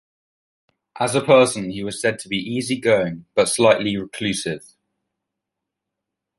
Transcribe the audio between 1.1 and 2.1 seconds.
a person he was